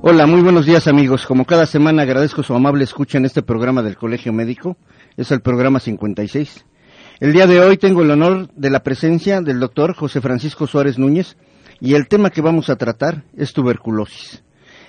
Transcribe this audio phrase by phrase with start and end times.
[0.00, 1.26] Hola, muy buenos días amigos.
[1.26, 4.76] Como cada semana agradezco su amable escucha en este programa del Colegio Médico.
[5.16, 6.64] Es el programa 56.
[7.20, 10.98] El día de hoy tengo el honor de la presencia del doctor José Francisco Suárez
[10.98, 11.36] Núñez
[11.80, 14.42] y el tema que vamos a tratar es tuberculosis.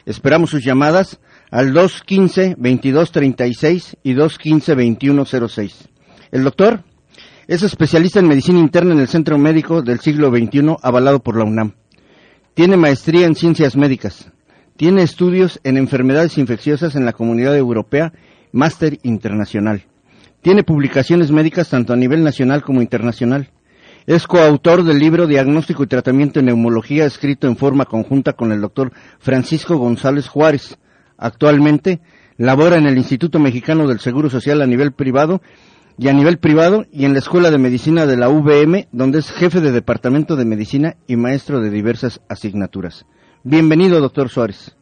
[0.05, 1.19] Esperamos sus llamadas
[1.51, 5.89] al 215-2236 y 215-2106.
[6.31, 6.83] El doctor
[7.47, 11.43] es especialista en medicina interna en el Centro Médico del Siglo XXI avalado por la
[11.43, 11.73] UNAM.
[12.53, 14.31] Tiene maestría en ciencias médicas.
[14.75, 18.11] Tiene estudios en enfermedades infecciosas en la Comunidad Europea,
[18.51, 19.83] máster internacional.
[20.41, 23.51] Tiene publicaciones médicas tanto a nivel nacional como internacional.
[24.07, 28.61] Es coautor del libro Diagnóstico y Tratamiento en Neumología, escrito en forma conjunta con el
[28.61, 30.77] doctor Francisco González Juárez.
[31.17, 32.01] Actualmente
[32.37, 35.41] labora en el Instituto Mexicano del Seguro Social a nivel privado
[35.99, 39.31] y a nivel privado y en la Escuela de Medicina de la UVM, donde es
[39.31, 43.05] jefe de Departamento de Medicina y maestro de diversas asignaturas.
[43.45, 44.73] Bienvenido, doctor Suárez.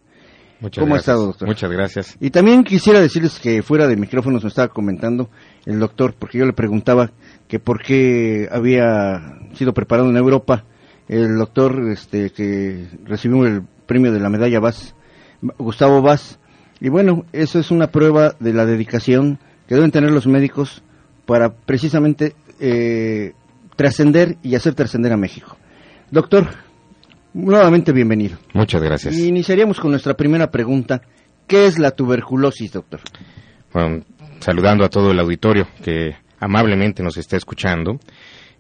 [0.59, 1.13] Muchas ¿Cómo ha gracias.
[1.13, 1.47] estado, doctor?
[1.47, 2.17] Muchas gracias.
[2.19, 5.31] Y también quisiera decirles que fuera de micrófonos me estaba comentando
[5.65, 7.09] el doctor, porque yo le preguntaba
[7.47, 10.63] que por qué había sido preparado en Europa
[11.07, 14.93] el doctor este, que recibió el premio de la medalla Vaz,
[15.57, 16.37] Gustavo Vaz.
[16.79, 20.83] Y bueno, eso es una prueba de la dedicación que deben tener los médicos
[21.25, 23.33] para precisamente eh,
[23.75, 25.57] trascender y hacer trascender a México.
[26.11, 26.47] Doctor,
[27.33, 28.37] nuevamente bienvenido.
[28.53, 29.17] Muchas gracias.
[29.17, 31.01] Iniciaríamos con nuestra primera pregunta.
[31.47, 33.01] ¿Qué es la tuberculosis, doctor?
[33.73, 34.03] Bueno,
[34.39, 37.99] saludando a todo el auditorio que amablemente nos está escuchando.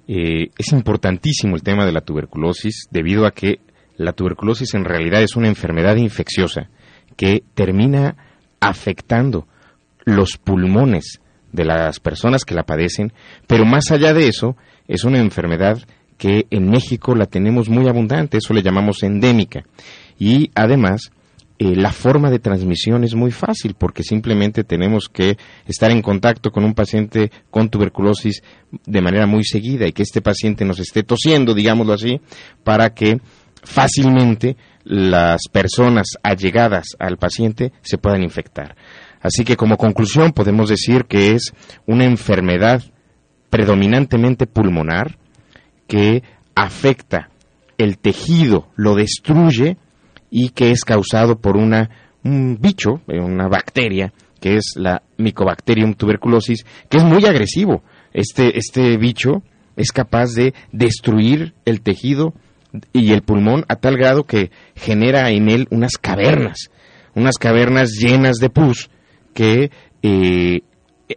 [0.07, 3.59] eh, es importantísimo el tema de la tuberculosis debido a que
[3.97, 6.69] la tuberculosis en realidad es una enfermedad infecciosa
[7.15, 8.15] que termina
[8.59, 9.47] afectando
[10.05, 13.13] los pulmones de las personas que la padecen,
[13.47, 14.55] pero más allá de eso,
[14.87, 15.77] es una enfermedad
[16.21, 19.63] que en México la tenemos muy abundante, eso le llamamos endémica.
[20.19, 21.09] Y además,
[21.57, 26.51] eh, la forma de transmisión es muy fácil porque simplemente tenemos que estar en contacto
[26.51, 28.43] con un paciente con tuberculosis
[28.85, 32.21] de manera muy seguida y que este paciente nos esté tosiendo, digámoslo así,
[32.63, 33.19] para que
[33.63, 38.75] fácilmente las personas allegadas al paciente se puedan infectar.
[39.21, 41.51] Así que como conclusión podemos decir que es
[41.87, 42.83] una enfermedad
[43.49, 45.17] predominantemente pulmonar
[45.91, 46.23] que
[46.55, 47.29] afecta
[47.77, 49.75] el tejido, lo destruye
[50.29, 51.89] y que es causado por una,
[52.23, 57.83] un bicho, eh, una bacteria, que es la Mycobacterium tuberculosis, que es muy agresivo.
[58.13, 59.43] Este, este bicho
[59.75, 62.33] es capaz de destruir el tejido
[62.93, 66.69] y el pulmón a tal grado que genera en él unas cavernas,
[67.15, 68.89] unas cavernas llenas de pus
[69.33, 69.71] que
[70.03, 70.61] eh,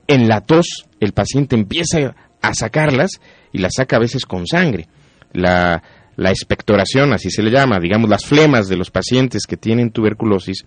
[0.09, 2.17] en la tos el paciente empieza
[2.49, 3.21] a sacarlas
[3.53, 4.89] y las saca a veces con sangre.
[5.33, 5.83] La,
[6.17, 10.65] la expectoración, así se le llama, digamos las flemas de los pacientes que tienen tuberculosis,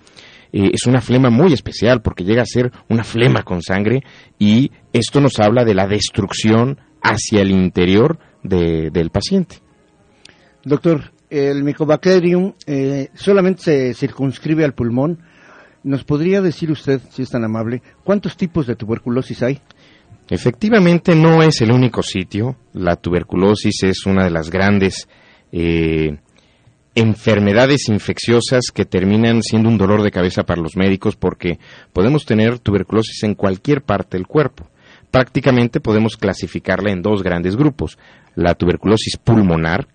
[0.51, 4.01] eh, es una flema muy especial porque llega a ser una flema con sangre
[4.39, 9.57] y esto nos habla de la destrucción hacia el interior de- del paciente.
[10.63, 15.19] Doctor, el Mycobacterium eh, solamente se circunscribe al pulmón.
[15.83, 19.61] ¿Nos podría decir usted, si es tan amable, cuántos tipos de tuberculosis hay?
[20.29, 22.57] Efectivamente no es el único sitio.
[22.73, 25.07] La tuberculosis es una de las grandes
[25.51, 26.17] eh,
[26.95, 31.59] enfermedades infecciosas que terminan siendo un dolor de cabeza para los médicos porque
[31.93, 34.67] podemos tener tuberculosis en cualquier parte del cuerpo.
[35.11, 37.97] Prácticamente podemos clasificarla en dos grandes grupos.
[38.35, 39.88] La tuberculosis pulmonar,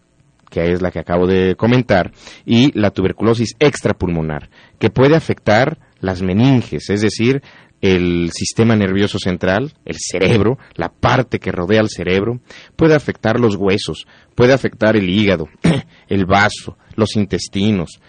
[0.49, 2.13] que es la que acabo de comentar,
[2.47, 7.43] y la tuberculosis extrapulmonar, que puede afectar las meninges, es decir,
[7.83, 12.41] el sistema nervioso central, el cerebro, la parte que rodea al cerebro,
[12.77, 14.07] puede afectar los huesos,
[14.37, 15.49] puede afectar el hígado,
[16.09, 18.01] el vaso, los intestinos,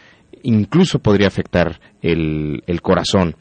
[0.44, 3.36] incluso podría afectar el, corazón.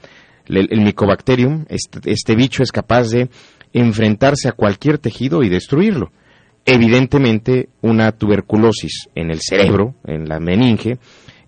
[0.46, 3.28] El, el Mycobacterium, este, este bicho es capaz de
[3.74, 6.12] enfrentarse a cualquier tejido y destruirlo.
[6.64, 10.98] Evidentemente, una tuberculosis en el cerebro, en la meninge,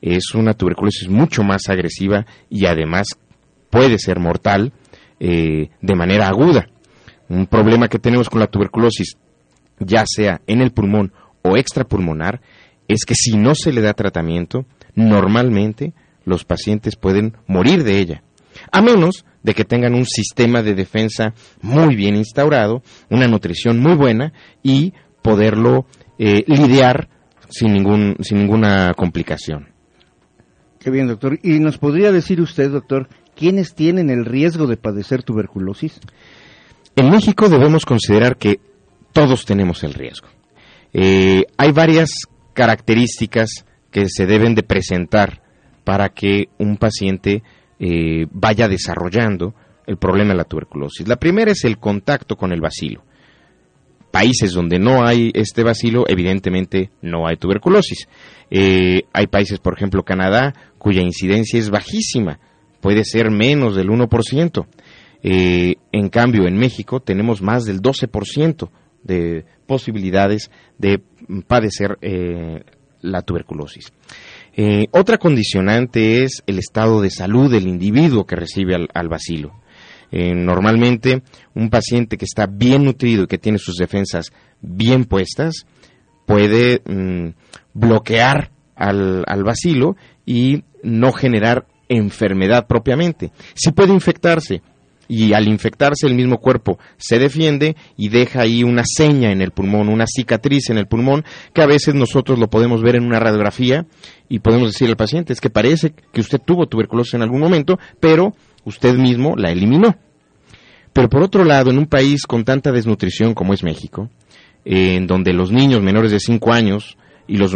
[0.02, 3.06] es una tuberculosis mucho más agresiva y además
[3.74, 4.72] puede ser mortal
[5.18, 6.68] eh, de manera aguda.
[7.28, 9.16] Un problema que tenemos con la tuberculosis,
[9.80, 11.12] ya sea en el pulmón
[11.42, 12.40] o extrapulmonar,
[12.86, 15.92] es que si no se le da tratamiento, normalmente
[16.24, 18.22] los pacientes pueden morir de ella,
[18.70, 23.94] a menos de que tengan un sistema de defensa muy bien instaurado, una nutrición muy
[23.96, 24.32] buena
[24.62, 25.86] y poderlo
[26.18, 27.08] eh, lidiar
[27.50, 29.74] sin, ningún, sin ninguna complicación.
[30.78, 31.38] Qué bien, doctor.
[31.42, 36.00] ¿Y nos podría decir usted, doctor, quiénes tienen el riesgo de padecer tuberculosis?
[36.96, 38.60] En México debemos considerar que
[39.12, 40.28] todos tenemos el riesgo.
[40.92, 42.10] Eh, hay varias
[42.52, 45.42] características que se deben de presentar
[45.84, 47.42] para que un paciente
[47.78, 49.54] eh, vaya desarrollando
[49.86, 51.06] el problema de la tuberculosis.
[51.06, 53.04] La primera es el contacto con el bacilo.
[54.10, 58.08] Países donde no hay este bacilo, evidentemente no hay tuberculosis.
[58.50, 62.38] Eh, hay países, por ejemplo, Canadá, cuya incidencia es bajísima,
[62.84, 64.66] puede ser menos del 1%.
[65.22, 68.68] Eh, en cambio, en México tenemos más del 12%
[69.02, 71.00] de posibilidades de
[71.46, 72.62] padecer eh,
[73.00, 73.90] la tuberculosis.
[74.54, 79.62] Eh, otra condicionante es el estado de salud del individuo que recibe al, al bacilo.
[80.12, 81.22] normalmente,
[81.54, 84.30] un paciente que está bien nutrido y que tiene sus defensas
[84.60, 85.64] bien puestas
[86.26, 87.30] puede mm,
[87.72, 89.96] bloquear al, al bacilo
[90.26, 93.30] y no generar enfermedad propiamente.
[93.54, 94.62] Sí puede infectarse,
[95.08, 99.50] y al infectarse el mismo cuerpo se defiende y deja ahí una seña en el
[99.50, 103.20] pulmón, una cicatriz en el pulmón, que a veces nosotros lo podemos ver en una
[103.20, 103.86] radiografía
[104.28, 107.78] y podemos decir al paciente, es que parece que usted tuvo tuberculosis en algún momento,
[108.00, 108.34] pero
[108.64, 109.96] usted mismo la eliminó.
[110.92, 114.10] Pero por otro lado, en un país con tanta desnutrición como es México,
[114.64, 116.96] en donde los niños menores de 5 años
[117.26, 117.52] y los,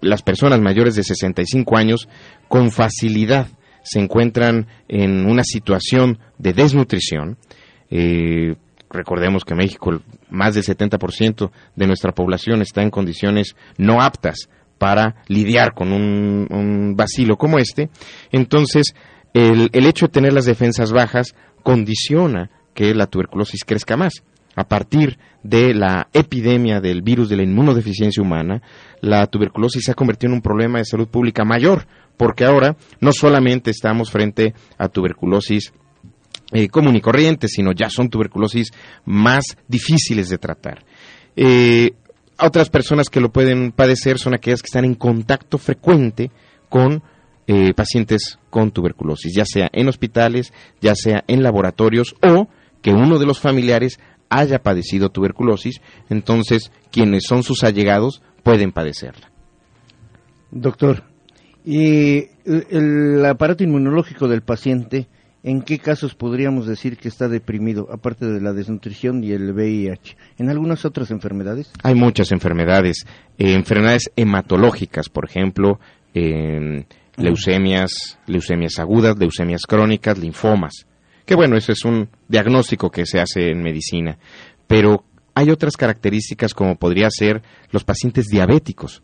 [0.00, 2.08] las personas mayores de 65 años
[2.46, 3.48] con facilidad
[3.84, 7.36] se encuentran en una situación de desnutrición.
[7.90, 8.56] Eh,
[8.90, 10.00] recordemos que México,
[10.30, 14.48] más del 70% de nuestra población está en condiciones no aptas
[14.78, 17.90] para lidiar con un, un vacilo como este.
[18.32, 18.94] Entonces,
[19.32, 24.24] el, el hecho de tener las defensas bajas condiciona que la tuberculosis crezca más.
[24.56, 28.62] A partir de la epidemia del virus de la inmunodeficiencia humana,
[29.00, 33.12] la tuberculosis se ha convertido en un problema de salud pública mayor, porque ahora no
[33.12, 35.72] solamente estamos frente a tuberculosis
[36.52, 38.70] eh, común y corriente, sino ya son tuberculosis
[39.04, 40.84] más difíciles de tratar.
[41.36, 41.92] Eh,
[42.38, 46.30] otras personas que lo pueden padecer son aquellas que están en contacto frecuente
[46.68, 47.02] con
[47.46, 52.48] eh, pacientes con tuberculosis, ya sea en hospitales, ya sea en laboratorios o
[52.82, 59.30] que uno de los familiares haya padecido tuberculosis, entonces quienes son sus allegados pueden padecerla.
[60.50, 61.04] Doctor,
[61.64, 65.06] y el aparato inmunológico del paciente,
[65.42, 70.16] ¿en qué casos podríamos decir que está deprimido, aparte de la desnutrición y el VIH?
[70.38, 71.72] ¿En algunas otras enfermedades?
[71.82, 73.06] Hay muchas enfermedades,
[73.38, 75.80] eh, enfermedades hematológicas, por ejemplo,
[76.12, 76.84] eh,
[77.16, 80.86] leucemias, leucemias agudas, leucemias crónicas, linfomas.
[81.24, 84.18] Que bueno, eso es un diagnóstico que se hace en medicina.
[84.66, 89.02] Pero hay otras características como podría ser los pacientes diabéticos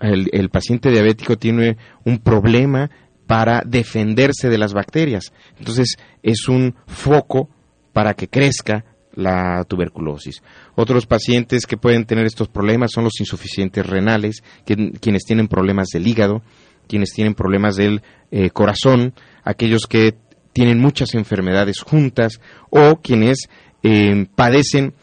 [0.00, 2.90] el, paciente diabético tiene un problema
[3.26, 5.32] para defenderse de las bacterias.
[5.58, 7.48] Entonces es un foco
[7.92, 8.84] para que crezca
[9.14, 10.42] la tuberculosis.
[10.74, 16.06] Otros pacientes que pueden tener estos problemas son los insuficientes renales, quienes tienen problemas del
[16.06, 16.42] hígado,
[16.88, 19.14] quienes tienen problemas del eh, corazón,
[19.44, 20.14] aquellos que
[20.52, 22.40] tienen muchas enfermedades juntas
[22.70, 23.48] o quienes
[23.82, 24.94] eh, padecen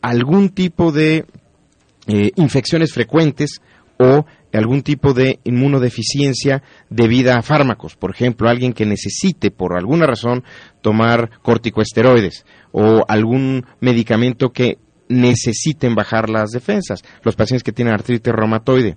[0.00, 1.26] algún tipo de
[2.06, 3.60] eh, infecciones frecuentes
[3.98, 7.96] o algún tipo de inmunodeficiencia debida a fármacos.
[7.96, 10.44] Por ejemplo, alguien que necesite por alguna razón
[10.80, 14.78] tomar corticoesteroides o algún medicamento que
[15.08, 17.04] necesiten bajar las defensas.
[17.22, 18.96] Los pacientes que tienen artritis reumatoide,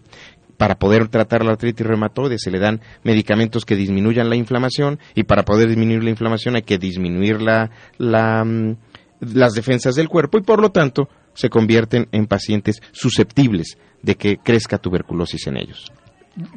[0.59, 5.23] para poder tratar la artritis reumatoide se le dan medicamentos que disminuyan la inflamación y
[5.23, 8.75] para poder disminuir la inflamación hay que disminuir la, mm,
[9.21, 11.07] las defensas del cuerpo y por lo tanto
[11.39, 15.91] se convierten en pacientes susceptibles de que crezca tuberculosis en ellos.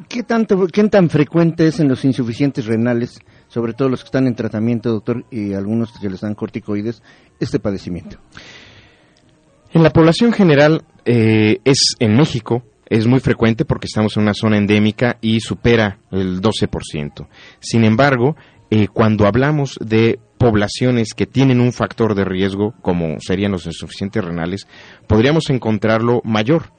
[0.09, 4.27] ¿Qué, tanto, ¿Qué tan frecuente es en los insuficientes renales, sobre todo los que están
[4.27, 7.01] en tratamiento, doctor, y algunos que les dan corticoides,
[7.39, 8.17] este padecimiento?
[9.71, 14.33] En la población general eh, es en México es muy frecuente porque estamos en una
[14.33, 17.27] zona endémica y supera el 12%.
[17.59, 18.35] Sin embargo,
[18.69, 24.23] eh, cuando hablamos de poblaciones que tienen un factor de riesgo, como serían los insuficientes
[24.23, 24.67] renales,
[25.07, 26.71] podríamos encontrarlo mayor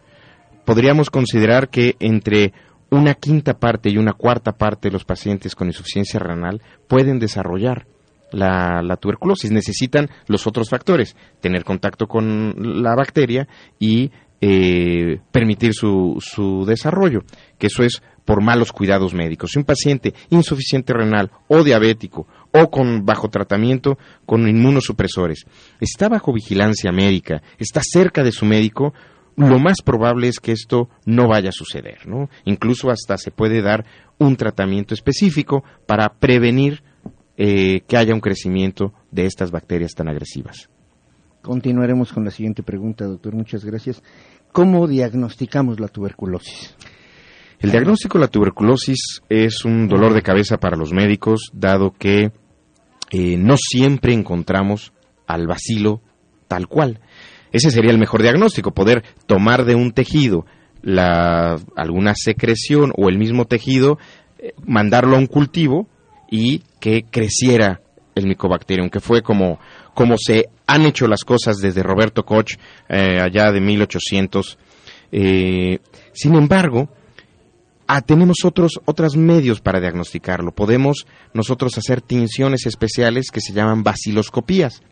[0.65, 2.53] podríamos considerar que entre
[2.91, 7.87] una quinta parte y una cuarta parte de los pacientes con insuficiencia renal pueden desarrollar
[8.31, 9.51] la, tuberculosis.
[9.51, 17.21] Necesitan los otros factores, tener contacto con la bacteria y eh, permitir su, su desarrollo,
[17.59, 19.51] que eso es por malos cuidados médicos.
[19.53, 25.45] Si un paciente insuficiente renal o diabético o con bajo tratamiento con inmunosupresores
[25.81, 28.95] está bajo vigilancia médica, está cerca de su médico,
[29.37, 32.29] lo más probable es que esto no vaya a suceder, ¿no?
[32.45, 33.85] Incluso hasta se puede dar
[34.19, 36.83] un tratamiento específico para prevenir
[37.37, 40.71] eh, que haya un crecimiento de estas bacterias tan agresivas.
[41.43, 43.35] Continuaremos con la siguiente pregunta, doctor.
[43.35, 44.03] Muchas gracias.
[44.53, 46.77] ¿Cómo diagnosticamos la tuberculosis?
[47.61, 52.33] El diagnóstico de la tuberculosis es un dolor de cabeza para los médicos, dado que
[53.11, 54.93] eh, no siempre encontramos
[55.27, 56.03] al bacilo
[56.49, 57.01] tal cual.
[57.53, 60.45] Ese sería el mejor diagnóstico, poder tomar de un tejido
[60.83, 63.99] la, alguna secreción o el mismo tejido,
[64.39, 65.89] eh, mandarlo a un cultivo
[66.31, 67.81] y que creciera
[68.15, 69.59] el micobacterium, que fue como,
[69.95, 72.57] como se han hecho las cosas desde Roberto Koch
[72.89, 74.59] eh, allá de 1800.
[75.13, 75.79] Eh,
[76.13, 76.89] sin embargo,
[77.87, 80.53] ah, tenemos otros, otros medios para diagnosticarlo.
[80.53, 84.83] Podemos nosotros hacer tinciones especiales que se llaman baciloscopías,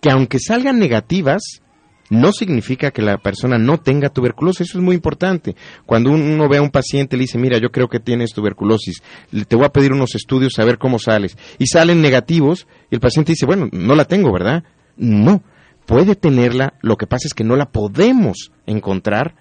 [0.00, 1.62] que aunque salgan negativas,
[2.10, 5.56] no significa que la persona no tenga tuberculosis, eso es muy importante.
[5.84, 9.02] Cuando uno ve a un paciente y le dice, mira, yo creo que tienes tuberculosis,
[9.48, 13.00] te voy a pedir unos estudios a ver cómo sales, y salen negativos, y el
[13.00, 14.64] paciente dice, bueno, no la tengo, ¿verdad?
[14.96, 15.42] No,
[15.84, 19.34] puede tenerla, lo que pasa es que no la podemos encontrar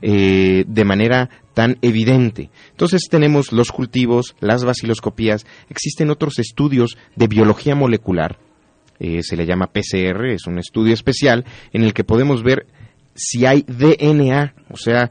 [0.00, 2.50] eh, de manera tan evidente.
[2.70, 8.38] Entonces tenemos los cultivos, las baciloscopías, existen otros estudios de biología molecular
[9.04, 12.68] eh, se le llama PCR, es un estudio especial en el que podemos ver
[13.16, 15.10] si hay DNA, o sea,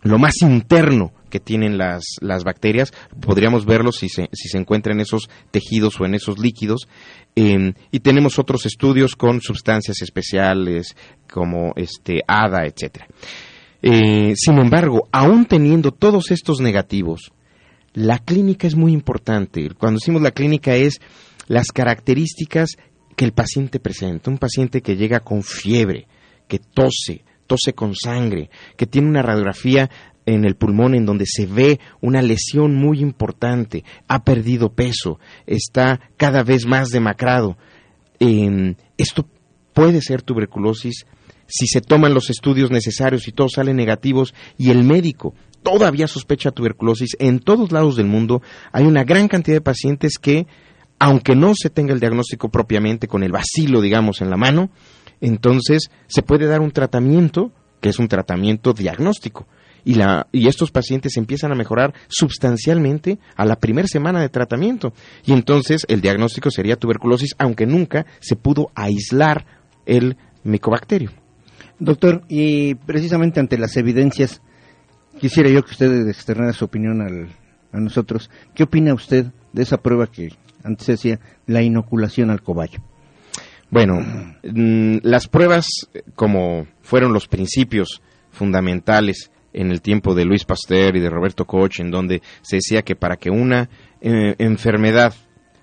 [0.00, 4.94] lo más interno que tienen las, las bacterias, podríamos verlo si se, si se encuentra
[4.94, 6.88] en esos tejidos o en esos líquidos.
[7.36, 10.96] Em, y tenemos otros estudios con sustancias especiales
[11.30, 13.06] como este ADA, etcétera.
[13.86, 17.32] Eh, sin embargo, aún teniendo todos estos negativos,
[17.92, 19.68] la clínica es muy importante.
[19.76, 21.02] Cuando decimos la clínica es
[21.48, 22.78] las características
[23.14, 26.06] que el paciente presenta, un paciente que llega con fiebre,
[26.48, 28.48] que tose, tose con sangre,
[28.78, 29.90] que tiene una radiografía
[30.24, 36.00] en el pulmón en donde se ve una lesión muy importante, ha perdido peso, está
[36.16, 37.58] cada vez más demacrado.
[38.18, 39.28] esto
[39.74, 41.04] puede ser tuberculosis
[41.46, 46.50] si se toman los estudios necesarios y todos salen negativos y el médico todavía sospecha
[46.52, 47.16] tuberculosis.
[47.18, 50.46] En todos lados del mundo hay una gran cantidad de pacientes que
[50.98, 54.70] aunque no se tenga el diagnóstico propiamente con el vacilo, digamos, en la mano,
[55.20, 59.46] entonces se puede dar un tratamiento que es un tratamiento diagnóstico.
[59.84, 64.94] Y, la, y estos pacientes empiezan a mejorar sustancialmente a la primera semana de tratamiento.
[65.26, 69.44] Y entonces el diagnóstico sería tuberculosis, aunque nunca se pudo aislar
[69.84, 71.10] el micobacterio.
[71.78, 74.40] Doctor, y precisamente ante las evidencias,
[75.18, 77.28] quisiera yo que usted externara su opinión
[77.72, 78.30] a nosotros.
[78.54, 80.30] ¿Qué opina usted de esa prueba que
[80.64, 82.80] antes se decía la inoculación al cobayo.
[83.70, 84.00] Bueno,
[84.42, 85.66] mm, las pruebas,
[86.14, 91.78] como fueron los principios fundamentales en el tiempo de Luis Pasteur y de Roberto Koch,
[91.78, 93.68] en donde se decía que para que una
[94.00, 95.14] eh, enfermedad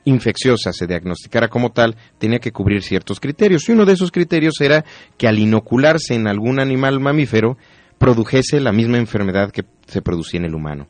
[0.05, 3.67] infecciosa se diagnosticara como tal, tenía que cubrir ciertos criterios.
[3.67, 4.83] Y uno de esos criterios era
[5.17, 7.57] que al inocularse en algún animal mamífero,
[7.97, 10.87] produjese la misma enfermedad que se producía en el humano.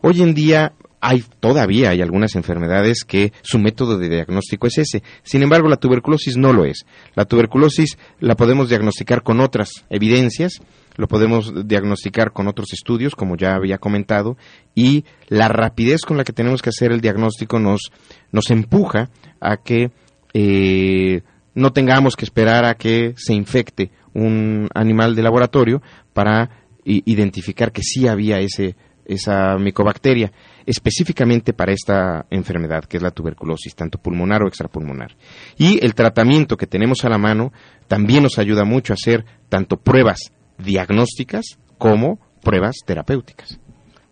[0.00, 0.72] Hoy en día
[1.08, 5.04] hay todavía hay algunas enfermedades que su método de diagnóstico es ese.
[5.22, 6.84] Sin embargo, la tuberculosis no lo es.
[7.14, 10.60] La tuberculosis la podemos diagnosticar con otras evidencias,
[10.96, 14.36] lo podemos diagnosticar con otros estudios, como ya había comentado,
[14.74, 17.92] y la rapidez con la que tenemos que hacer el diagnóstico nos,
[18.32, 19.10] nos empuja
[19.40, 19.92] a que
[20.34, 21.22] eh,
[21.54, 25.82] no tengamos que esperar a que se infecte un animal de laboratorio
[26.12, 30.32] para identificar que sí había ese, esa micobacteria
[30.66, 35.16] específicamente para esta enfermedad, que es la tuberculosis, tanto pulmonar o extrapulmonar.
[35.56, 37.52] Y el tratamiento que tenemos a la mano
[37.88, 43.60] también nos ayuda mucho a hacer tanto pruebas diagnósticas como pruebas terapéuticas.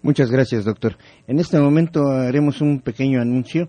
[0.03, 0.97] Muchas gracias, doctor.
[1.27, 3.69] En este momento haremos un pequeño anuncio.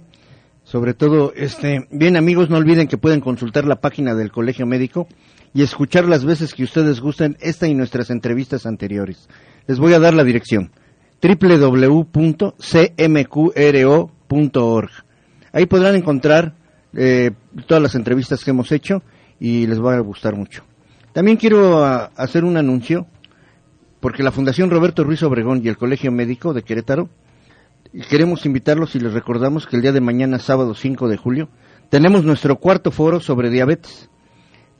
[0.64, 5.08] Sobre todo, este, bien amigos, no olviden que pueden consultar la página del Colegio Médico
[5.54, 9.30] y escuchar las veces que ustedes gusten esta y nuestras entrevistas anteriores.
[9.68, 10.72] Les voy a dar la dirección
[11.22, 12.12] www.cmqro.org.
[15.52, 16.56] Ahí podrán encontrar
[16.94, 17.32] eh,
[17.68, 19.02] todas las entrevistas que hemos hecho
[19.40, 20.64] y les va a gustar mucho.
[21.14, 23.08] También quiero ah, hacer un anuncio
[24.00, 27.10] porque la Fundación Roberto Ruiz Obregón y el Colegio Médico de Querétaro
[28.10, 31.50] queremos invitarlos y les recordamos que el día de mañana, sábado 5 de julio,
[31.90, 34.10] tenemos nuestro cuarto foro sobre diabetes.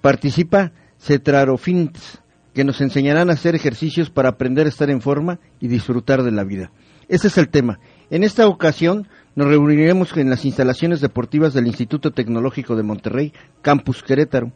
[0.02, 2.22] Participa Cetrarofins,
[2.56, 6.32] que nos enseñarán a hacer ejercicios para aprender a estar en forma y disfrutar de
[6.32, 6.72] la vida.
[7.10, 7.80] Ese es el tema.
[8.10, 14.02] En esta ocasión nos reuniremos en las instalaciones deportivas del Instituto Tecnológico de Monterrey, Campus
[14.02, 14.54] Querétaro.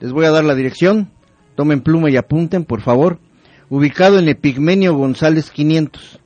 [0.00, 1.10] Les voy a dar la dirección,
[1.54, 3.18] tomen pluma y apunten, por favor.
[3.68, 6.20] Ubicado en Epigmenio González 500.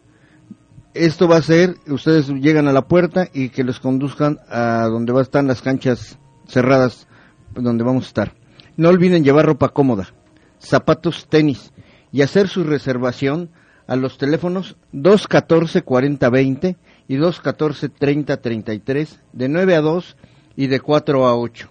[0.95, 5.11] Esto va a ser, ustedes llegan a la puerta y que los conduzcan a donde
[5.11, 6.17] van a estar las canchas
[6.47, 7.09] cerradas,
[7.55, 8.35] donde vamos a estar.
[8.77, 10.15] No olviden llevar ropa cómoda
[10.63, 11.73] zapatos tenis
[12.13, 13.51] y hacer su reservación
[13.87, 16.77] a los teléfonos 214-4020
[17.09, 20.17] y 214-3033 de 9 a 2
[20.57, 21.69] y de 4 a 8.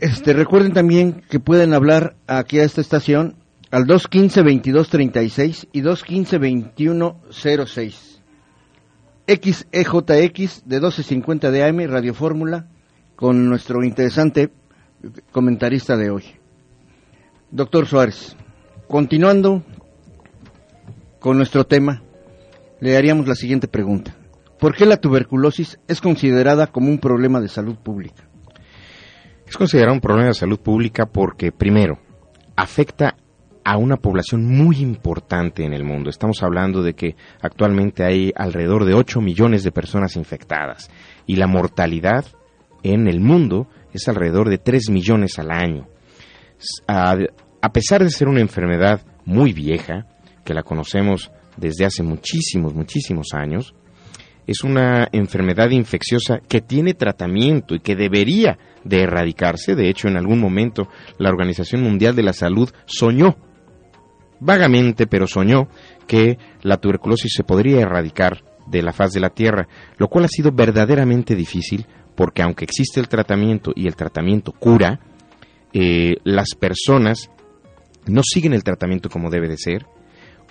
[0.00, 3.36] este, recuerden también que pueden hablar aquí a esta estación
[3.70, 8.12] al 215-2236 y 215-2106.
[9.26, 12.66] XEJX de 1250 de AM, Radio Fórmula,
[13.16, 14.50] con nuestro interesante
[15.30, 16.41] comentarista de hoy.
[17.54, 18.34] Doctor Suárez,
[18.88, 19.62] continuando
[21.20, 22.02] con nuestro tema,
[22.80, 24.16] le haríamos la siguiente pregunta.
[24.58, 28.26] ¿Por qué la tuberculosis es considerada como un problema de salud pública?
[29.46, 31.98] Es considerado un problema de salud pública porque, primero,
[32.56, 33.16] afecta
[33.66, 36.08] a una población muy importante en el mundo.
[36.08, 40.90] Estamos hablando de que actualmente hay alrededor de 8 millones de personas infectadas
[41.26, 42.24] y la mortalidad
[42.82, 45.91] en el mundo es alrededor de 3 millones al año.
[46.86, 50.06] A, pesar de ser una enfermedad muy vieja,
[50.44, 53.74] que la conocemos desde hace muchísimos, muchísimos años,
[54.46, 59.76] es una enfermedad infecciosa que tiene tratamiento y que debería de erradicarse.
[59.76, 60.88] De hecho, en algún momento
[61.18, 63.36] la Organización Mundial de la Salud soñó,
[64.40, 65.68] vagamente, pero soñó
[66.08, 70.28] que la tuberculosis se podría erradicar de la faz de la Tierra, lo cual ha
[70.28, 75.00] sido verdaderamente difícil porque aunque existe el tratamiento y el tratamiento cura,
[75.72, 77.30] eh, las personas
[78.06, 79.86] no siguen el tratamiento como debe de ser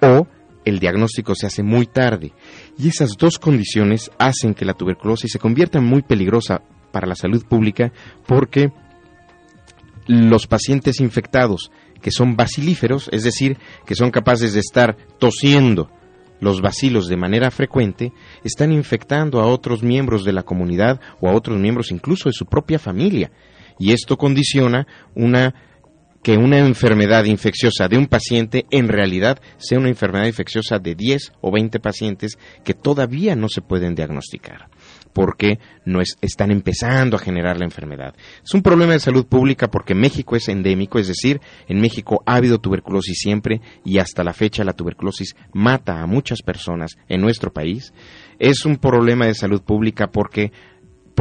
[0.01, 0.27] o
[0.63, 2.33] el diagnóstico se hace muy tarde.
[2.77, 6.61] Y esas dos condiciones hacen que la tuberculosis se convierta muy peligrosa
[6.91, 7.91] para la salud pública
[8.27, 8.71] porque
[10.07, 15.89] los pacientes infectados que son bacilíferos, es decir, que son capaces de estar tosiendo
[16.39, 18.11] los bacilos de manera frecuente,
[18.43, 22.45] están infectando a otros miembros de la comunidad o a otros miembros incluso de su
[22.47, 23.31] propia familia.
[23.81, 24.85] Y esto condiciona
[25.15, 25.55] una
[26.21, 31.33] que una enfermedad infecciosa de un paciente en realidad sea una enfermedad infecciosa de 10
[31.41, 34.69] o 20 pacientes que todavía no se pueden diagnosticar
[35.13, 38.13] porque no están empezando a generar la enfermedad.
[38.43, 42.35] Es un problema de salud pública porque México es endémico, es decir, en México ha
[42.35, 47.51] habido tuberculosis siempre y hasta la fecha la tuberculosis mata a muchas personas en nuestro
[47.51, 47.93] país.
[48.37, 50.51] Es un problema de salud pública porque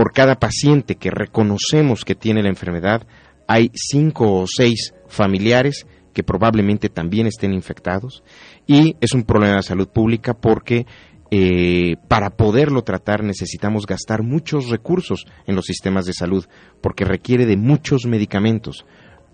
[0.01, 3.07] por cada paciente que reconocemos que tiene la enfermedad,
[3.47, 8.23] hay cinco o seis familiares que probablemente también estén infectados
[8.67, 10.87] y es un problema de salud pública porque
[11.31, 16.47] eh, para poderlo tratar necesitamos gastar muchos recursos en los sistemas de salud
[16.81, 18.87] porque requiere de muchos medicamentos.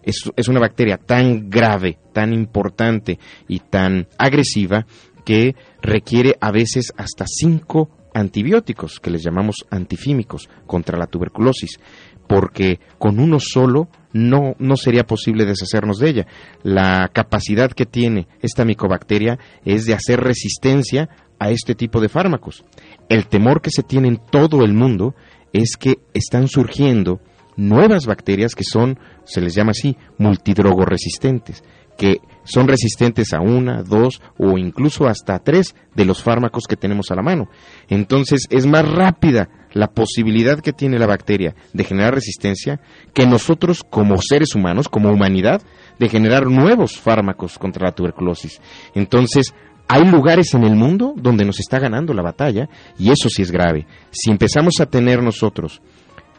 [0.03, 4.85] Es, es una bacteria tan grave, tan importante y tan agresiva
[5.25, 11.79] que requiere a veces hasta cinco antibióticos, que les llamamos antifímicos, contra la tuberculosis
[12.27, 16.27] porque con uno solo no, no sería posible deshacernos de ella.
[16.63, 22.65] La capacidad que tiene esta micobacteria es de hacer resistencia a este tipo de fármacos.
[23.09, 25.15] El temor que se tiene en todo el mundo
[25.53, 27.21] es que están surgiendo
[27.57, 31.63] nuevas bacterias que son, se les llama así, multidrogoresistentes,
[31.97, 37.11] que son resistentes a una, dos o incluso hasta tres de los fármacos que tenemos
[37.11, 37.49] a la mano.
[37.89, 42.81] Entonces es más rápida la posibilidad que tiene la bacteria de generar resistencia
[43.13, 45.63] que nosotros como seres humanos, como humanidad,
[45.99, 48.61] de generar nuevos fármacos contra la tuberculosis.
[48.95, 49.55] Entonces,
[49.89, 53.51] hay lugares en el mundo donde nos está ganando la batalla y eso sí es
[53.51, 53.87] grave.
[54.11, 55.81] Si empezamos a tener nosotros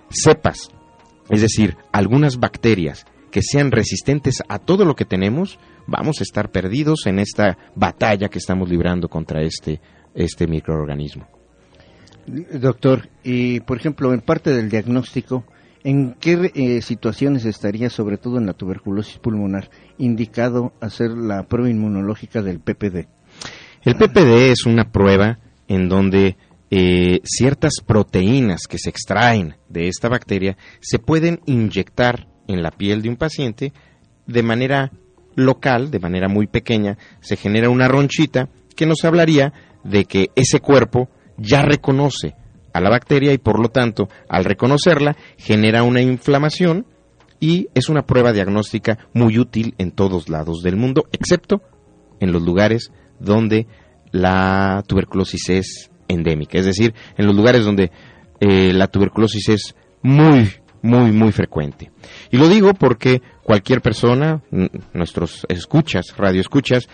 [0.09, 0.69] cepas,
[1.29, 6.49] es decir, algunas bacterias que sean resistentes a todo lo que tenemos, vamos a estar
[6.49, 9.81] perdidos en esta batalla que estamos librando contra este,
[10.13, 11.27] este microorganismo.
[12.25, 15.45] Doctor, y por ejemplo, en parte del diagnóstico,
[15.83, 21.69] ¿en qué eh, situaciones estaría, sobre todo en la tuberculosis pulmonar, indicado hacer la prueba
[21.69, 23.07] inmunológica del PPD?
[23.83, 26.35] El PPD es una prueba en donde
[26.69, 33.01] eh, ciertas proteínas que se extraen de esta bacteria se pueden inyectar en la piel
[33.01, 33.73] de un paciente
[34.25, 34.91] de manera
[35.35, 39.53] local, de manera muy pequeña, se genera una ronchita que nos hablaría
[39.83, 42.35] de que ese cuerpo ya reconoce
[42.73, 46.85] a la bacteria y por lo tanto, al reconocerla, genera una inflamación
[47.39, 51.61] y es una prueba diagnóstica muy útil en todos lados del mundo, excepto
[52.19, 53.67] en los lugares donde
[54.11, 57.91] la tuberculosis es endémica, es decir, en los lugares donde
[58.39, 61.91] eh, la tuberculosis es muy, muy, muy frecuente.
[62.31, 64.41] Y lo digo porque cualquier persona,
[64.93, 66.87] nuestros escuchas, radioescuchas,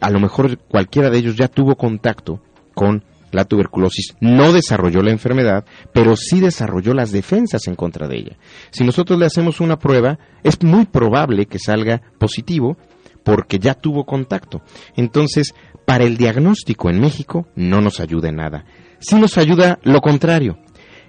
[0.00, 2.40] a lo mejor cualquiera de ellos ya tuvo contacto
[2.74, 8.16] con la tuberculosis, no desarrolló la enfermedad, pero sí desarrolló las defensas en contra de
[8.16, 8.36] ella.
[8.70, 12.76] Si nosotros le hacemos una prueba, es muy probable que salga positivo
[13.24, 14.62] porque ya tuvo contacto.
[14.94, 18.64] Entonces, para el diagnóstico en México no nos ayuda nada.
[19.00, 20.58] Sí nos ayuda lo contrario,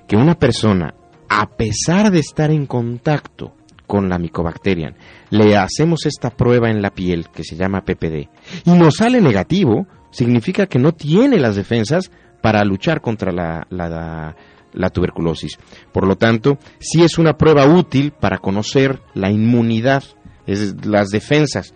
[0.07, 0.95] que una persona,
[1.29, 3.55] a pesar de estar en contacto
[3.87, 4.95] con la micobacteria,
[5.29, 8.29] le hacemos esta prueba en la piel que se llama PPD
[8.65, 14.89] y nos sale negativo, significa que no tiene las defensas para luchar contra la, la,
[14.89, 15.57] tuberculosis.
[15.91, 20.03] Por lo tanto, sí es una prueba útil para conocer la inmunidad,
[20.45, 21.73] es, las defensas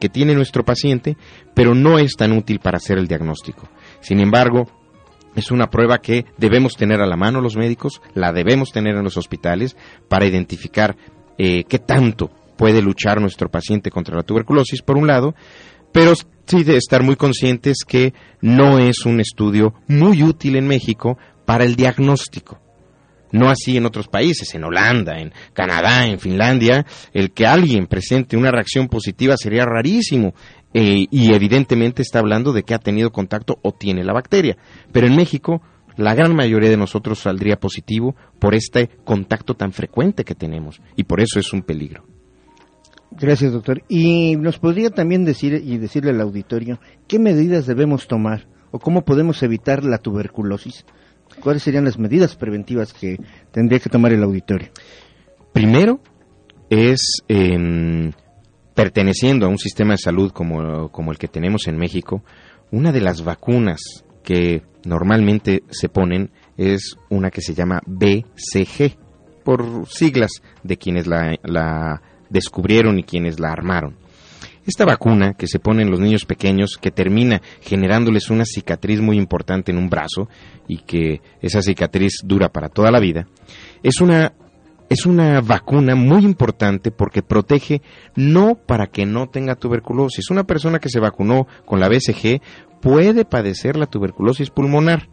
[0.00, 1.16] que tiene nuestro paciente,
[1.54, 3.68] pero no es tan útil para hacer el diagnóstico.
[4.00, 4.66] Sin embargo,
[5.34, 9.04] es una prueba que debemos tener a la mano los médicos, la debemos tener en
[9.04, 9.76] los hospitales
[10.08, 10.96] para identificar
[11.38, 15.34] eh, qué tanto puede luchar nuestro paciente contra la tuberculosis, por un lado,
[15.92, 16.12] pero
[16.46, 21.64] sí de estar muy conscientes que no es un estudio muy útil en México para
[21.64, 22.63] el diagnóstico.
[23.34, 28.36] No así en otros países, en Holanda, en Canadá, en Finlandia, el que alguien presente
[28.36, 30.34] una reacción positiva sería rarísimo
[30.72, 34.56] eh, y evidentemente está hablando de que ha tenido contacto o tiene la bacteria.
[34.92, 35.62] Pero en México
[35.96, 41.02] la gran mayoría de nosotros saldría positivo por este contacto tan frecuente que tenemos y
[41.02, 42.04] por eso es un peligro.
[43.10, 43.82] Gracias, doctor.
[43.88, 49.04] ¿Y nos podría también decir y decirle al auditorio qué medidas debemos tomar o cómo
[49.04, 50.84] podemos evitar la tuberculosis?
[51.40, 53.18] ¿Cuáles serían las medidas preventivas que
[53.50, 54.68] tendría que tomar el auditorio?
[55.52, 56.00] Primero
[56.70, 58.12] es em,
[58.74, 62.22] perteneciendo a un sistema de salud como, como el que tenemos en México,
[62.70, 63.80] una de las vacunas
[64.22, 68.96] que normalmente se ponen es una que se llama BCG,
[69.44, 70.30] por siglas
[70.62, 73.96] de quienes la, la descubrieron y quienes la armaron.
[74.66, 79.18] Esta vacuna que se pone en los niños pequeños, que termina generándoles una cicatriz muy
[79.18, 80.28] importante en un brazo
[80.66, 83.26] y que esa cicatriz dura para toda la vida,
[83.82, 84.32] es una,
[84.88, 87.82] es una vacuna muy importante porque protege
[88.16, 90.30] no para que no tenga tuberculosis.
[90.30, 92.40] Una persona que se vacunó con la BCG
[92.80, 95.08] puede padecer la tuberculosis pulmonar.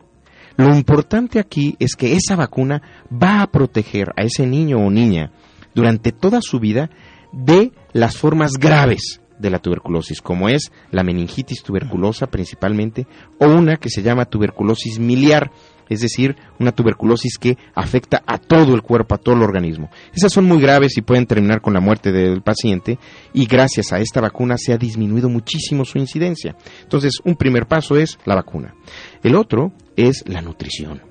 [0.56, 5.34] Lo importante aquí es que esa vacuna va a proteger a ese niño o niña
[5.74, 6.90] durante toda su vida
[7.34, 13.08] de las formas graves de la tuberculosis, como es la meningitis tuberculosa principalmente,
[13.39, 15.51] o una que se llama tuberculosis miliar,
[15.89, 19.89] es decir, una tuberculosis que afecta a todo el cuerpo, a todo el organismo.
[20.13, 22.97] Esas son muy graves y pueden terminar con la muerte del paciente
[23.34, 26.56] y gracias a esta vacuna se ha disminuido muchísimo su incidencia.
[26.84, 28.73] Entonces, un primer paso es la vacuna.
[29.21, 31.01] El otro es la nutrición.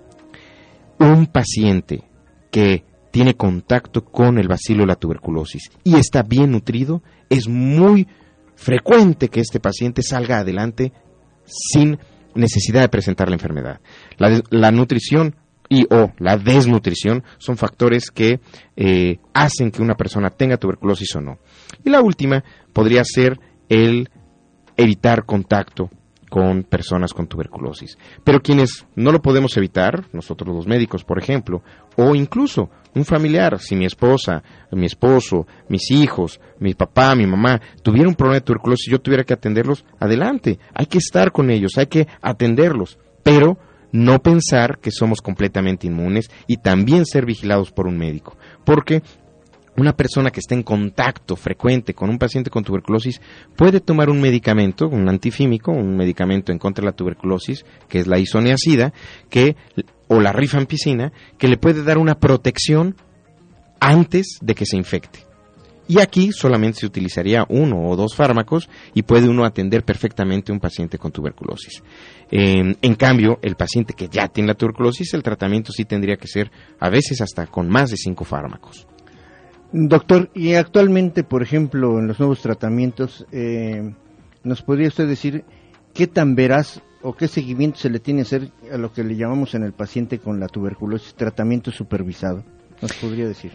[0.99, 2.05] Un paciente
[2.51, 8.07] que tiene contacto con el bacilo de la tuberculosis y está bien nutrido, es muy
[8.55, 10.93] frecuente que este paciente salga adelante
[11.45, 11.99] sin
[12.35, 13.81] necesidad de presentar la enfermedad.
[14.19, 15.35] La, nutrición
[15.69, 18.41] y o la desnutrición son factores que
[18.77, 21.39] eh, hacen que una persona tenga tuberculosis o no.
[21.85, 24.09] Y la última podría ser el
[24.77, 25.91] evitar contacto
[26.31, 27.99] con personas con tuberculosis.
[28.25, 31.63] Pero quienes no lo podemos evitar, nosotros los médicos, por ejemplo,
[31.97, 37.61] o incluso un familiar, si mi esposa, mi esposo, mis hijos, mi papá, mi mamá
[37.83, 41.51] tuvieran un problema de tuberculosis y yo tuviera que atenderlos, adelante, hay que estar con
[41.51, 43.59] ellos, hay que atenderlos, pero
[43.93, 49.03] no pensar que somos completamente inmunes y también ser vigilados por un médico, porque
[49.77, 53.21] una persona que está en contacto frecuente con un paciente con tuberculosis
[53.57, 58.07] puede tomar un medicamento, un antifímico, un medicamento en contra de la tuberculosis, que es
[58.07, 58.93] la isoniazida,
[59.29, 59.57] que,
[60.09, 62.97] o la rifampicina, que le puede dar una protección
[63.81, 65.31] antes de que se infecte.
[65.89, 70.55] Y aquí solamente se utilizaría uno o dos fármacos y puede uno atender perfectamente a
[70.55, 71.83] un paciente con tuberculosis.
[72.31, 76.53] en cambio, el paciente que ya tiene la tuberculosis, el tratamiento sí tendría que ser
[76.79, 78.87] a veces hasta con más de cinco fármacos.
[79.73, 83.95] Doctor, y actualmente, por ejemplo, en los nuevos tratamientos, eh,
[84.43, 85.45] ¿nos podría usted decir
[85.95, 89.17] qué tan veraz o qué seguimiento se le tiene que hacer a lo que le
[89.17, 92.43] llamamos en el paciente con la tuberculosis, tratamiento supervisado?
[92.83, 93.53] ¿Nos podría decir?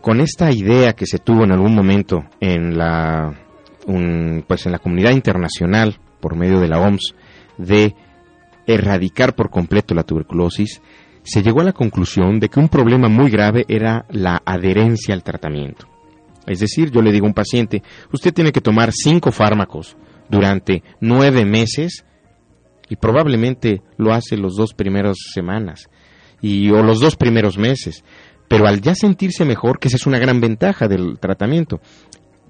[0.00, 3.32] Con esta idea que se tuvo en algún momento en la,
[4.46, 7.14] pues en la comunidad internacional por medio de la OMS
[7.58, 7.94] de
[8.66, 10.80] erradicar por completo la tuberculosis,
[11.22, 15.22] se llegó a la conclusión de que un problema muy grave era la adherencia al
[15.22, 15.86] tratamiento.
[16.46, 19.96] Es decir, yo le digo a un paciente, usted tiene que tomar cinco fármacos
[20.28, 22.04] durante nueve meses
[22.88, 25.88] y probablemente lo hace los dos primeros semanas
[26.40, 28.04] y o los dos primeros meses.
[28.48, 31.80] Pero al ya sentirse mejor, que esa es una gran ventaja del tratamiento,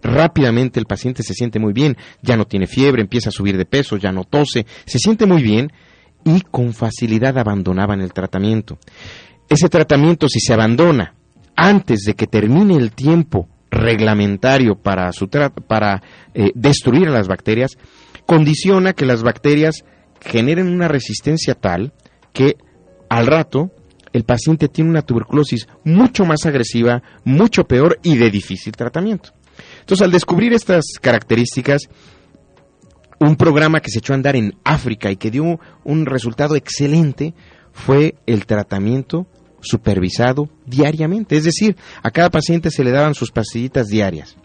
[0.02, 3.66] rápidamente el paciente se siente muy bien, ya no tiene fiebre, empieza a subir de
[3.66, 5.72] peso, ya no tose, se siente muy bien
[6.24, 8.78] y con facilidad abandonaban el tratamiento.
[9.48, 11.14] Ese tratamiento, si se abandona
[11.56, 16.02] antes de que termine el tiempo reglamentario para, su para
[16.34, 17.76] eh, destruir a las bacterias,
[18.26, 19.84] condiciona que las bacterias
[20.20, 21.92] generen una resistencia tal
[22.32, 22.56] que
[23.08, 23.70] al rato
[24.12, 29.30] el paciente tiene una tuberculosis mucho más agresiva, mucho peor y de difícil tratamiento.
[29.80, 31.82] Entonces, al descubrir estas características,
[33.20, 37.34] un programa que se echó a andar en África y que dio un resultado excelente
[37.70, 39.26] fue el tratamiento
[39.60, 41.36] supervisado diariamente.
[41.36, 44.36] Es decir, a cada paciente se le daban sus pastillitas diarias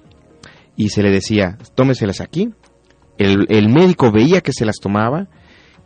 [0.75, 2.49] y se le decía, tómeselas aquí.
[3.17, 5.29] El, el médico veía que se las tomaba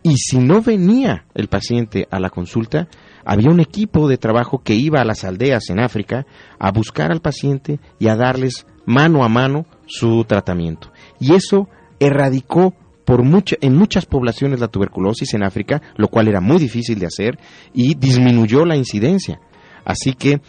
[0.02, 2.88] y si no venía el paciente a la consulta,
[3.24, 6.26] había un equipo de trabajo que iba a las aldeas en África
[6.58, 10.92] a buscar al paciente y a darles mano a mano su tratamiento.
[11.20, 12.74] Y eso erradicó
[13.10, 13.24] por
[13.62, 17.40] en muchas poblaciones la tuberculosis en África, lo cual era muy difícil de hacer,
[17.74, 19.40] y disminuyó la incidencia.
[19.84, 20.42] Así que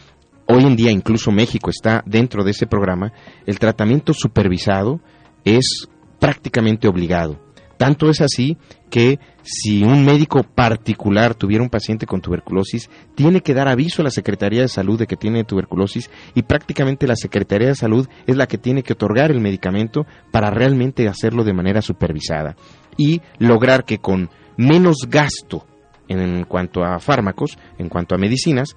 [0.47, 3.15] hoy en día incluso México está dentro de ese programa,
[3.47, 5.01] el tratamiento supervisado
[5.43, 7.41] es prácticamente obligado.
[7.81, 8.59] Tanto es así
[8.91, 14.05] que si un médico particular tuviera un paciente con tuberculosis, tiene que dar aviso a
[14.05, 18.37] la Secretaría de Salud de que tiene tuberculosis y prácticamente la Secretaría de Salud es
[18.37, 22.55] la que tiene que otorgar el medicamento para realmente hacerlo de manera supervisada
[22.99, 25.65] y lograr que con menos gasto
[26.07, 28.77] en cuanto a fármacos, en cuanto a medicinas,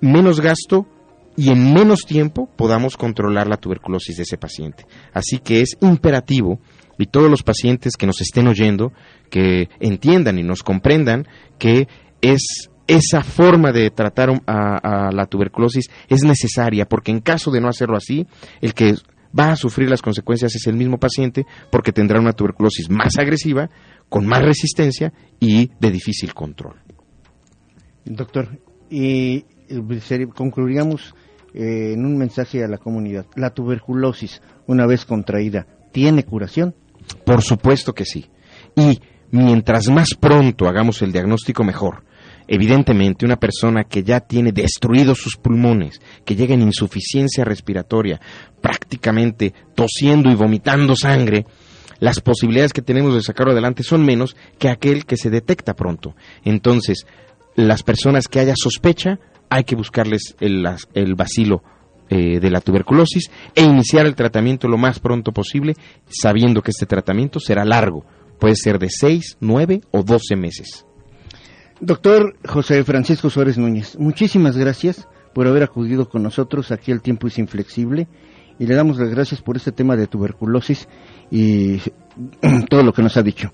[0.00, 0.88] menos gasto
[1.36, 4.84] y en menos tiempo podamos controlar la tuberculosis de ese paciente.
[5.12, 6.58] Así que es imperativo
[6.98, 8.92] y todos los pacientes que nos estén oyendo,
[9.30, 11.26] que entiendan y nos comprendan
[11.58, 11.88] que
[12.20, 17.68] es esa forma de tratar a, la tuberculosis es necesaria, porque en caso de no
[17.68, 18.26] hacerlo así,
[18.60, 18.94] el que
[19.38, 23.70] va a sufrir las consecuencias es el mismo paciente, porque tendrá una tuberculosis más agresiva,
[24.08, 26.80] con más resistencia y de difícil control.
[28.04, 31.14] Doctor, y eh, concluiríamos
[31.54, 33.26] eh, en un mensaje a la comunidad.
[33.36, 36.74] La tuberculosis, una vez contraída, ¿tiene curación?
[37.24, 38.30] Por supuesto que sí.
[38.76, 42.04] Y mientras más pronto hagamos el diagnóstico mejor.
[42.48, 48.20] Evidentemente, una persona que ya tiene destruidos sus pulmones, que llega en insuficiencia respiratoria,
[48.60, 51.46] prácticamente tosiendo y vomitando sangre,
[52.00, 56.16] las posibilidades que tenemos de sacarlo adelante son menos que aquel que se detecta pronto.
[56.44, 57.06] Entonces,
[57.54, 61.62] las personas que haya sospecha, hay que buscarles el, el vacilo
[62.14, 65.76] eh, de la tuberculosis e iniciar el tratamiento lo más pronto posible,
[66.08, 68.04] sabiendo que este tratamiento será largo,
[68.38, 70.84] puede ser de 6, 9 o 12 meses.
[71.80, 76.70] Doctor José Francisco Suárez Núñez, muchísimas gracias por haber acudido con nosotros.
[76.70, 78.08] Aquí el tiempo es inflexible
[78.58, 80.88] y le damos las gracias por este tema de tuberculosis
[81.30, 81.78] y
[82.68, 83.50] todo lo que nos ha dicho.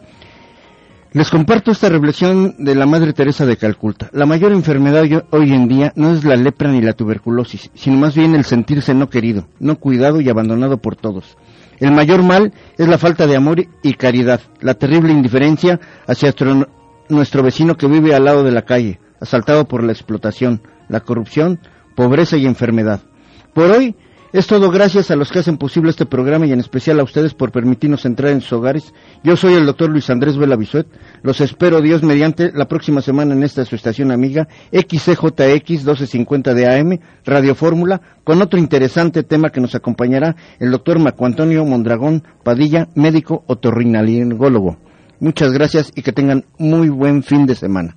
[1.12, 4.11] Les comparto esta reflexión de la Madre Teresa de Calcuta.
[4.12, 8.14] La mayor enfermedad hoy en día no es la lepra ni la tuberculosis, sino más
[8.14, 11.38] bien el sentirse no querido, no cuidado y abandonado por todos.
[11.81, 16.35] El mayor mal es la falta de amor y caridad, la terrible indiferencia hacia
[17.09, 21.59] nuestro vecino que vive al lado de la calle, asaltado por la explotación, la corrupción,
[21.97, 23.01] pobreza y enfermedad.
[23.55, 23.97] Por hoy
[24.32, 27.32] es todo gracias a los que hacen posible este programa y en especial a ustedes
[27.32, 28.92] por permitirnos entrar en sus hogares.
[29.24, 30.58] Yo soy el doctor Luis Andrés Vela.
[31.22, 36.78] Los espero Dios mediante la próxima semana en esta su estación amiga XCJX 1250 de
[36.78, 42.22] AM, Radio Fórmula, con otro interesante tema que nos acompañará el doctor Marco Antonio Mondragón
[42.42, 44.76] Padilla, médico otorrinolaringólogo.
[45.20, 47.96] Muchas gracias y que tengan muy buen fin de semana.